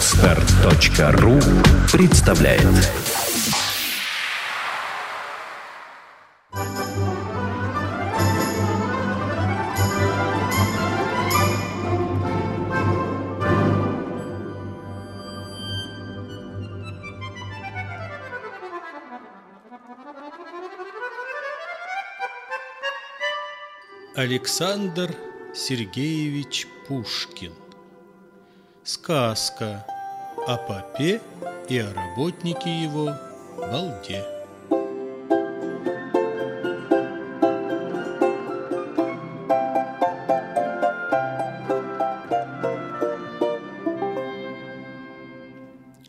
[0.00, 1.38] Отстар.ру
[1.92, 2.64] представляет.
[24.16, 25.14] Александр
[25.54, 27.52] Сергеевич Пушкин.
[28.82, 29.84] Сказка
[30.46, 31.20] о попе
[31.68, 33.12] и о работнике его
[33.56, 34.24] балде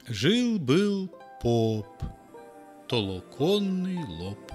[0.07, 1.09] Жил-был
[1.41, 1.88] поп,
[2.88, 4.52] толоконный лоб.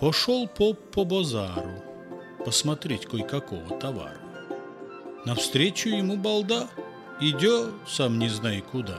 [0.00, 1.70] Пошел поп по базару,
[2.44, 4.18] посмотреть кое-какого товара.
[5.24, 6.68] Навстречу ему балда,
[7.20, 8.98] идет, сам не знай куда.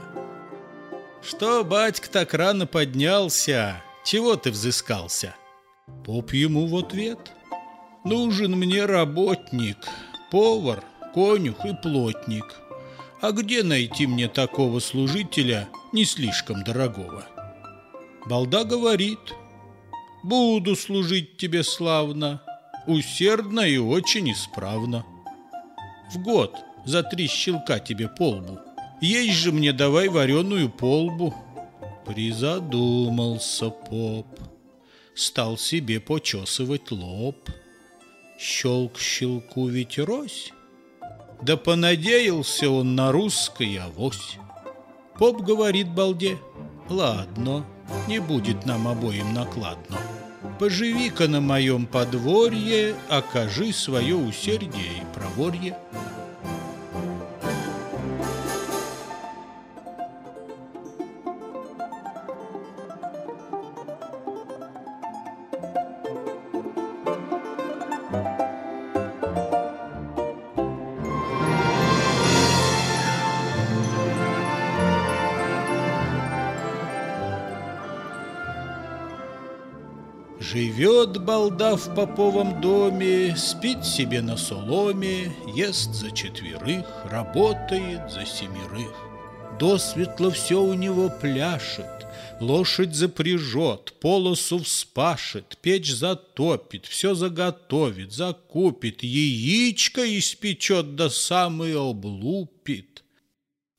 [1.21, 3.81] Что, батька, так рано поднялся?
[4.03, 5.35] Чего ты взыскался?
[6.05, 7.31] Поп ему в ответ.
[8.03, 9.77] Нужен мне работник,
[10.31, 12.55] повар, конюх и плотник.
[13.21, 17.23] А где найти мне такого служителя не слишком дорогого?
[18.25, 19.19] Балда говорит,
[20.23, 22.41] буду служить тебе славно,
[22.87, 25.05] усердно и очень исправно.
[26.11, 28.59] В год за три щелка тебе полбу.
[29.01, 31.33] Есть же мне давай вареную полбу.
[32.05, 34.27] Призадумался поп,
[35.15, 37.49] стал себе почесывать лоб.
[38.39, 40.51] Щелк щелку ведь рось,
[41.41, 44.37] да понадеялся он на русской авось.
[45.17, 46.39] Поп говорит балде,
[46.89, 47.65] ладно,
[48.07, 49.97] не будет нам обоим накладно.
[50.59, 55.77] Поживи-ка на моем подворье, окажи свое усердие и проворье.
[80.51, 88.93] Живет балда в поповом доме, спит себе на соломе, ест за четверых, работает за семерых.
[89.57, 92.05] До светло все у него пляшет,
[92.41, 103.05] лошадь запряжет, полосу вспашет, печь затопит, все заготовит, закупит, яичко испечет, да самый облупит.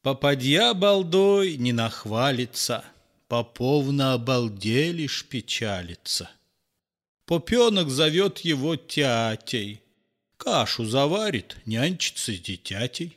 [0.00, 2.82] Попадья балдой не нахвалится,
[3.28, 6.30] поповна обалдели печалится.
[7.32, 9.80] Попенок зовет его тятей.
[10.36, 13.16] Кашу заварит, нянчится с дитятей.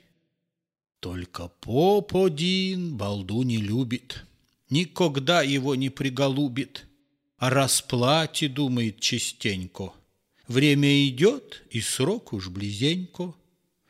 [1.01, 4.23] Только поп один балду не любит,
[4.69, 6.85] Никогда его не приголубит,
[7.39, 9.91] О расплате думает частенько.
[10.47, 13.33] Время идет, и срок уж близенько.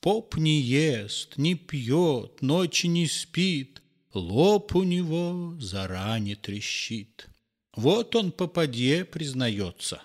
[0.02, 3.80] Поп не ест, не пьет, ночи не спит,
[4.16, 7.28] Лоб у него заранее трещит.
[7.76, 10.02] Вот он попадье признается.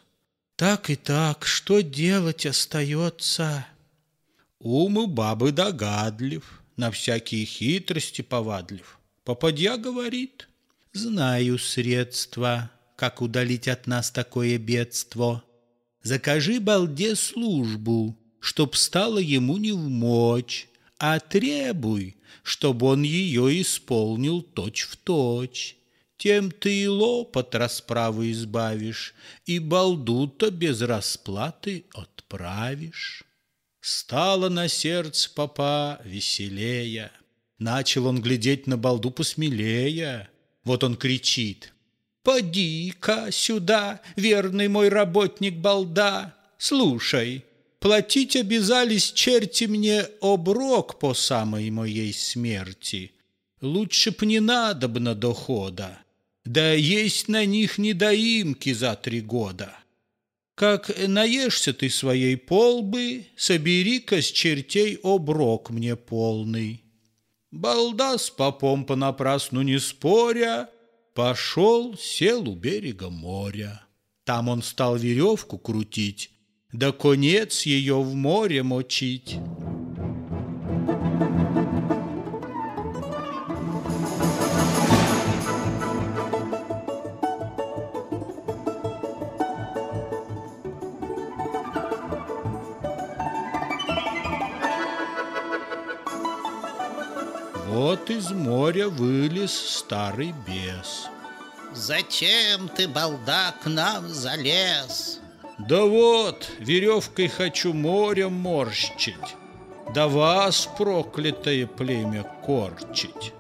[0.61, 3.67] Так и так, что делать остается?
[4.59, 8.99] Ум у бабы догадлив, на всякие хитрости повадлив.
[9.25, 10.51] Попадья говорит,
[10.93, 15.43] знаю средства, как удалить от нас такое бедство.
[16.03, 20.69] Закажи балде службу, чтоб стало ему не в мочь,
[20.99, 25.79] а требуй, чтобы он ее исполнил точь в точь
[26.21, 29.15] тем ты и лоб от расправы избавишь,
[29.47, 33.25] и балду-то без расплаты отправишь.
[33.81, 37.11] Стало на сердце папа веселее,
[37.59, 40.29] начал он глядеть на балду посмелее.
[40.63, 41.73] Вот он кричит.
[42.23, 46.35] «Поди-ка сюда, верный мой работник балда!
[46.59, 47.47] Слушай,
[47.79, 53.13] платить обязались черти мне оброк по самой моей смерти.
[53.63, 55.99] Лучше б не надобно дохода.
[56.45, 59.77] Да есть на них недоимки за три года.
[60.55, 66.83] Как наешься ты своей полбы, собери-ка с чертей оброк мне полный.
[67.51, 70.69] Балда с попом понапрасну не споря,
[71.15, 73.83] Пошел, сел у берега моря.
[74.25, 76.31] Там он стал веревку крутить,
[76.73, 79.37] Да конец ее в море мочить.
[97.67, 101.09] Вот из моря вылез старый бес.
[101.73, 105.21] Зачем ты, балда, к нам залез?
[105.59, 109.37] Да вот, веревкой хочу море морщить,
[109.95, 113.33] Да вас, проклятое племя, корчить.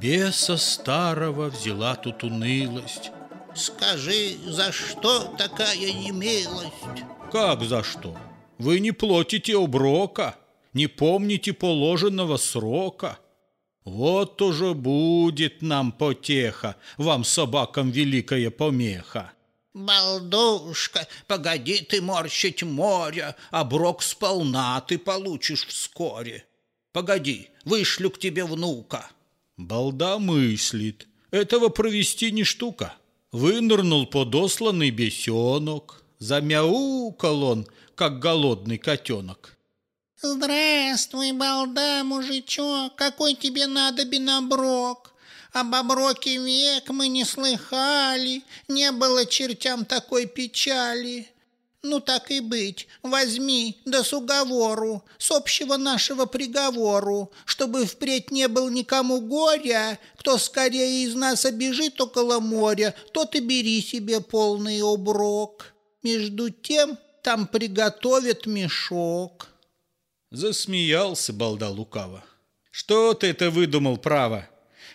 [0.00, 3.10] Беса старого взяла тут унылость.
[3.54, 7.04] Скажи, за что такая немилость?
[7.32, 8.16] Как за что?
[8.58, 10.36] Вы не платите оброка,
[10.72, 13.18] не помните положенного срока.
[13.88, 19.32] Вот уже будет нам потеха, вам, собакам, великая помеха.
[19.72, 26.44] Балдушка, погоди ты морщить море, Оброк сполна ты получишь вскоре.
[26.92, 29.08] Погоди, вышлю к тебе внука.
[29.56, 32.94] Балда мыслит, этого провести не штука.
[33.32, 39.57] Вынырнул подосланный бесенок, Замяукал он, как голодный котенок.
[40.20, 45.12] Здравствуй, балда, мужичок, какой тебе надо биноброк?
[45.52, 51.28] Об оброке век мы не слыхали, не было чертям такой печали.
[51.84, 58.48] Ну так и быть, возьми, да с уговору, с общего нашего приговору, чтобы впредь не
[58.48, 64.82] был никому горя, кто скорее из нас обежит около моря, тот и бери себе полный
[64.82, 65.66] оброк.
[66.02, 69.46] Между тем там приготовят мешок.
[70.30, 72.22] Засмеялся балда лукаво.
[72.70, 74.48] Что ты это выдумал, право?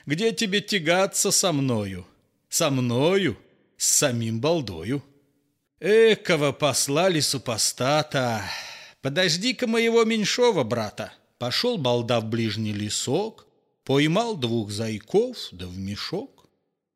[0.05, 2.05] Где тебе тягаться со мною?
[2.49, 3.37] Со мною?
[3.77, 5.03] С самим балдою?
[5.79, 8.43] Экого послали супостата.
[9.01, 11.11] Подожди-ка моего меньшого брата.
[11.39, 13.47] Пошел балда в ближний лесок,
[13.83, 16.47] поймал двух зайков, да в мешок.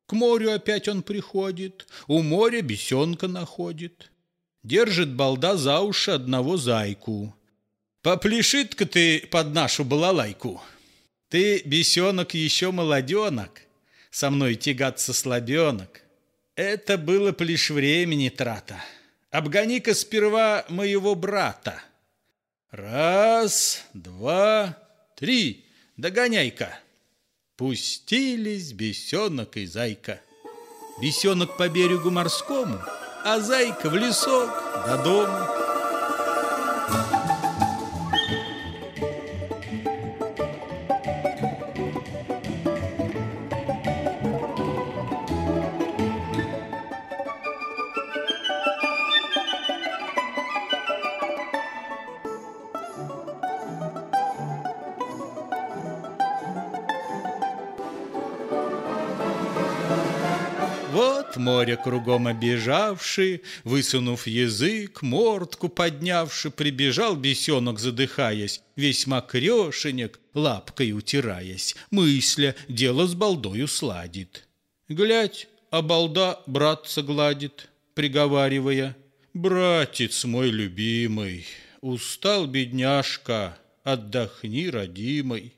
[0.06, 4.10] К морю опять он приходит, у моря бесенка находит.
[4.62, 7.34] Держит балда за уши одного зайку.
[8.02, 10.62] Попляшит-ка ты под нашу балалайку.
[11.28, 13.62] Ты, бесенок, еще молоденок,
[14.10, 16.02] со мной тягаться слабенок.
[16.54, 18.82] Это было б лишь времени трата.
[19.30, 21.82] Обгони-ка сперва моего брата.
[22.70, 24.78] Раз, два,
[25.16, 25.66] три,
[25.96, 26.78] догоняй-ка.
[27.56, 30.20] Пустились бесенок и зайка.
[31.00, 32.80] Бесенок по берегу морскому,
[33.24, 34.50] а зайка в лесок
[34.86, 35.67] до дома.
[61.38, 72.54] Море кругом обежавший, Высунув язык, мордку поднявши, Прибежал бесенок, задыхаясь, Весь мокрешенек, лапкой утираясь, Мысля,
[72.68, 74.46] дело с балдою сладит.
[74.88, 78.96] Глядь, а балда братца гладит, Приговаривая,
[79.34, 81.46] «Братец мой любимый,
[81.80, 85.57] Устал бедняжка, отдохни, родимый».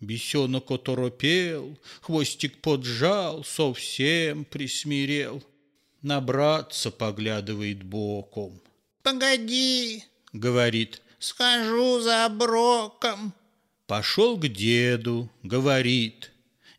[0.00, 5.42] Бесенок оторопел, хвостик поджал, совсем присмирел.
[6.02, 8.60] На братца поглядывает боком.
[9.02, 13.32] Погоди,— говорит,— схожу за броком.
[13.86, 16.32] Пошел к деду, говорит.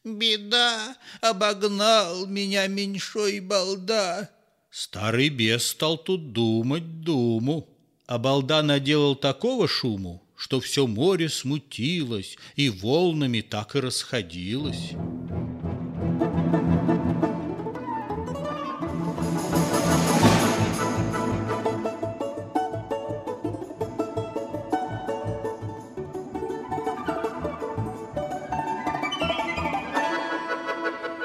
[0.04, 4.30] Беда, обогнал меня меньшой балда.
[4.70, 7.68] Старый бес стал тут думать думу,
[8.08, 14.92] а балда наделал такого шуму, что все море смутилось и волнами так и расходилось.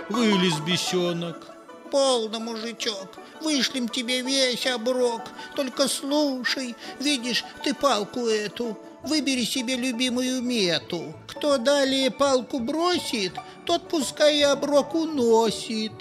[0.08, 1.50] Вылез бесенок,
[1.90, 3.08] Полно, мужичок,
[3.40, 5.22] вышлем тебе весь оброк.
[5.56, 11.14] Только слушай, видишь ты палку эту, Выбери себе любимую мету.
[11.26, 13.32] Кто далее палку бросит,
[13.64, 15.92] тот пускай и оброк уносит.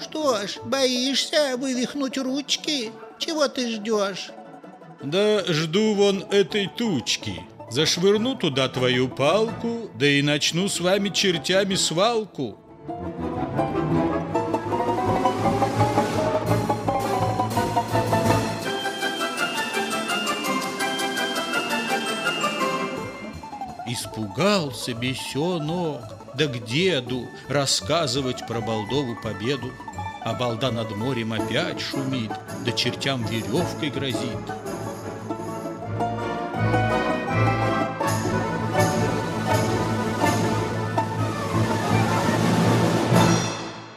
[0.00, 2.90] Что ж, боишься вывихнуть ручки?
[3.18, 4.30] Чего ты ждешь?
[5.02, 7.42] Да жду вон этой тучки.
[7.70, 12.58] Зашвырну туда твою палку, да и начну с вами чертями свалку.
[23.96, 26.02] Испугался бесенок,
[26.34, 29.72] да к деду Рассказывать про Балдову победу.
[30.22, 32.30] А балда над морем опять шумит,
[32.66, 34.20] Да чертям веревкой грозит.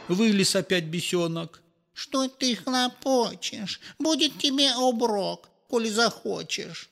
[0.08, 1.60] Вылез опять бесенок.
[1.92, 3.80] Что ты хлопочешь?
[3.98, 6.88] Будет тебе оброк, коли захочешь.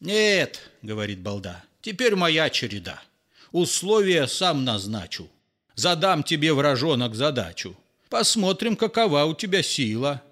[0.00, 3.02] Нет, говорит балда, теперь моя череда.
[3.50, 5.28] Условия сам назначу.
[5.74, 7.76] Задам тебе, вражонок, задачу.
[8.08, 10.22] Посмотрим, какова у тебя сила.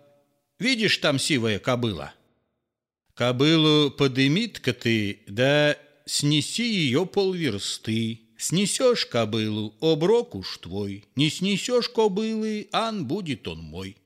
[0.58, 2.14] Видишь там сивая кобыла?
[3.14, 5.76] Кобылу подымит-ка ты, да
[6.06, 8.20] снеси ее полверсты.
[8.38, 11.04] Снесешь кобылу, оброк уж твой.
[11.14, 13.98] Не снесешь кобылы, ан будет он мой.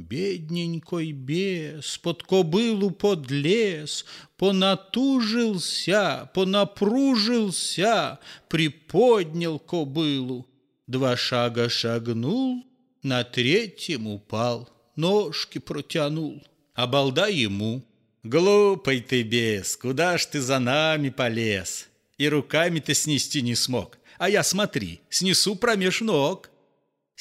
[0.00, 4.04] Бедненькой бес под кобылу подлез,
[4.36, 10.46] Понатужился, понапружился, Приподнял кобылу.
[10.86, 12.64] Два шага шагнул,
[13.02, 16.42] на третьем упал, Ножки протянул,
[16.74, 17.84] а балда ему.
[18.22, 21.88] Глупый ты бес, куда ж ты за нами полез?
[22.18, 26.49] И руками-то снести не смог, А я, смотри, снесу промеж ног.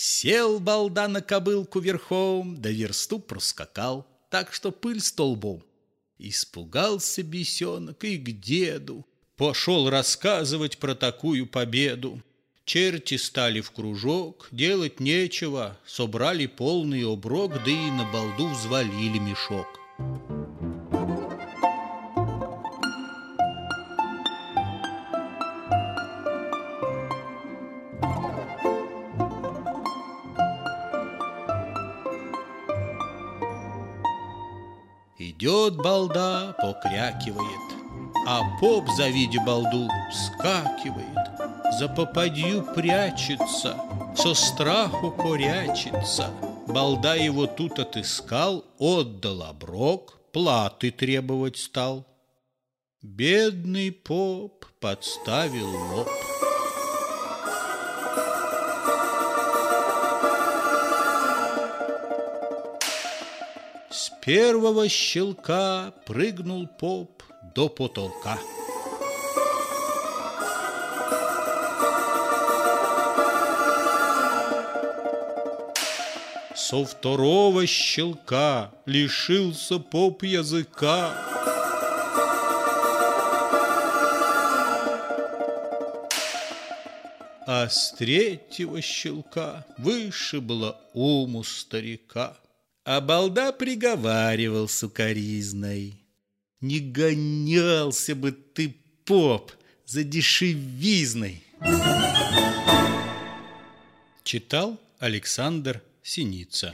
[0.02, 5.62] Сел балда на кобылку верхом, да версту проскакал, так что пыль столбом.
[6.18, 12.24] Испугался бесенок и к деду, пошел рассказывать про такую победу.
[12.64, 19.68] Черти стали в кружок, делать нечего, собрали полный оброк, да и на балду взвалили мешок.
[35.70, 37.76] Идет балда, покрякивает,
[38.28, 41.30] А поп, завидя балду, скакивает,
[41.78, 43.78] За попадью прячется,
[44.16, 46.32] Со страху корячится.
[46.68, 52.04] Балда его тут отыскал, Отдал оброк, платы требовать стал.
[53.04, 56.10] Бедный поп подставил лоб.
[63.92, 67.24] С первого щелка прыгнул поп
[67.56, 68.38] до потолка.
[76.56, 81.12] Со второго щелка лишился поп языка.
[87.48, 92.38] А с третьего щелка вышибло уму старика.
[92.92, 96.02] А балда приговаривал сукоризной.
[96.60, 99.52] Не гонялся бы ты, поп,
[99.86, 101.44] за дешевизной.
[104.24, 106.74] Читал Александр Синица.